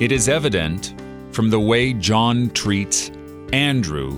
It 0.00 0.12
is 0.12 0.28
evident 0.28 0.94
from 1.32 1.50
the 1.50 1.58
way 1.58 1.92
John 1.92 2.50
treats 2.50 3.10
Andrew 3.52 4.16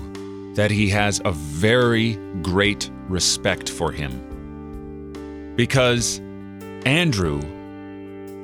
that 0.53 0.69
he 0.69 0.89
has 0.89 1.19
a 1.25 1.31
very 1.31 2.13
great 2.43 2.91
respect 3.07 3.67
for 3.67 3.91
him. 3.91 5.53
Because 5.55 6.19
Andrew, 6.85 7.39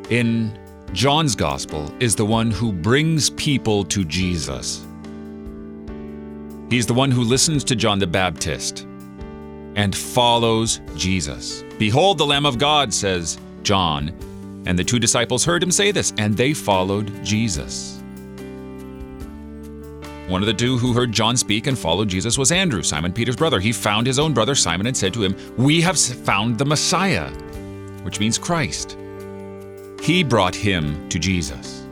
in 0.09 0.57
John's 0.93 1.35
gospel, 1.35 1.93
is 1.99 2.15
the 2.15 2.25
one 2.25 2.49
who 2.49 2.71
brings 2.71 3.29
people 3.29 3.83
to 3.85 4.03
Jesus. 4.03 4.83
He's 6.71 6.87
the 6.87 6.93
one 6.95 7.11
who 7.11 7.23
listens 7.23 7.63
to 7.65 7.75
John 7.75 7.99
the 7.99 8.07
Baptist 8.07 8.87
and 9.75 9.95
follows 9.95 10.81
Jesus. 10.95 11.63
Behold 11.77 12.17
the 12.17 12.25
Lamb 12.25 12.47
of 12.47 12.57
God, 12.57 12.91
says 12.91 13.37
John. 13.61 14.11
And 14.67 14.77
the 14.77 14.83
two 14.83 14.99
disciples 14.99 15.45
heard 15.45 15.63
him 15.63 15.71
say 15.71 15.91
this, 15.91 16.11
and 16.17 16.35
they 16.35 16.53
followed 16.53 17.23
Jesus. 17.23 18.01
One 20.27 20.41
of 20.41 20.45
the 20.45 20.53
two 20.53 20.77
who 20.77 20.91
heard 20.91 21.13
John 21.13 21.37
speak 21.37 21.67
and 21.67 21.79
followed 21.79 22.09
Jesus 22.09 22.37
was 22.37 22.51
Andrew, 22.51 22.83
Simon 22.83 23.13
Peter's 23.13 23.37
brother. 23.37 23.61
He 23.61 23.71
found 23.71 24.05
his 24.05 24.19
own 24.19 24.33
brother 24.33 24.55
Simon 24.55 24.85
and 24.85 24.97
said 24.97 25.13
to 25.13 25.23
him, 25.23 25.37
We 25.55 25.79
have 25.79 25.97
found 25.97 26.57
the 26.57 26.65
Messiah, 26.65 27.29
which 28.03 28.19
means 28.19 28.37
Christ. 28.37 28.97
He 30.01 30.21
brought 30.21 30.53
him 30.53 31.07
to 31.07 31.17
Jesus. 31.17 31.87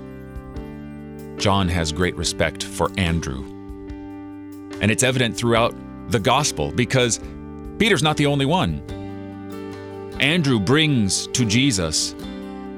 John 1.37 1.69
has 1.69 1.93
great 1.93 2.17
respect 2.17 2.61
for 2.61 2.91
Andrew. 2.97 3.45
And 4.81 4.91
it's 4.91 5.03
evident 5.03 5.37
throughout 5.37 5.73
the 6.09 6.19
gospel 6.19 6.73
because 6.73 7.21
Peter's 7.79 8.03
not 8.03 8.17
the 8.17 8.25
only 8.25 8.45
one. 8.45 8.81
Andrew 10.19 10.59
brings 10.59 11.27
to 11.27 11.45
Jesus 11.45 12.13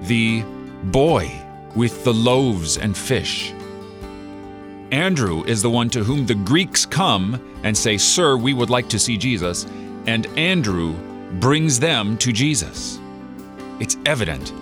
the 0.04 0.44
boy 0.84 1.32
with 1.76 2.04
the 2.04 2.14
loaves 2.14 2.78
and 2.78 2.98
fish. 2.98 3.54
Andrew 4.92 5.44
is 5.44 5.62
the 5.62 5.70
one 5.70 5.90
to 5.90 6.04
whom 6.04 6.26
the 6.26 6.36
Greeks 6.36 6.86
come 6.86 7.60
and 7.64 7.78
say, 7.78 7.98
Sir, 7.98 8.38
we 8.38 8.54
would 8.54 8.70
like 8.70 8.88
to 8.90 9.00
see 9.00 9.18
Jesus. 9.18 9.66
And 10.06 10.26
Andrew 10.38 10.94
brings 11.40 11.80
them 11.80 12.18
to 12.20 12.32
Jesus. 12.32 13.00
It's 13.80 13.98
evident 14.06 14.54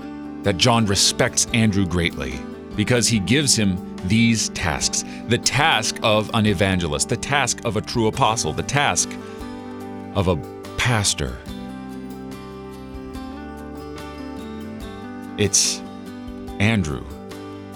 that 0.43 0.57
John 0.57 0.85
respects 0.85 1.47
Andrew 1.53 1.85
greatly 1.85 2.39
because 2.75 3.07
he 3.07 3.19
gives 3.19 3.55
him 3.55 3.95
these 4.07 4.49
tasks 4.49 5.03
the 5.27 5.37
task 5.37 5.97
of 6.03 6.29
an 6.33 6.45
evangelist, 6.45 7.09
the 7.09 7.17
task 7.17 7.63
of 7.65 7.77
a 7.77 7.81
true 7.81 8.07
apostle, 8.07 8.53
the 8.53 8.63
task 8.63 9.09
of 10.15 10.27
a 10.27 10.35
pastor. 10.77 11.37
It's 15.37 15.79
Andrew 16.59 17.03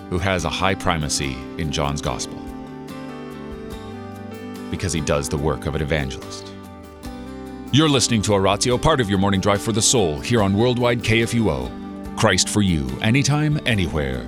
who 0.09 0.17
has 0.17 0.45
a 0.45 0.49
high 0.49 0.75
primacy 0.75 1.35
in 1.57 1.73
John's 1.73 2.01
gospel 2.01 2.41
because 4.71 4.93
he 4.93 5.01
does 5.01 5.27
the 5.27 5.37
work 5.37 5.65
of 5.65 5.75
an 5.75 5.81
evangelist. 5.81 6.53
You're 7.73 7.89
listening 7.89 8.21
to 8.23 8.33
Oratio, 8.33 8.77
part 8.77 9.01
of 9.01 9.09
your 9.09 9.19
morning 9.19 9.41
drive 9.41 9.61
for 9.61 9.73
the 9.73 9.81
soul, 9.81 10.21
here 10.21 10.41
on 10.41 10.55
Worldwide 10.55 10.99
KFUO. 10.99 12.17
Christ 12.17 12.47
for 12.47 12.61
you, 12.61 12.87
anytime, 13.01 13.59
anywhere. 13.65 14.25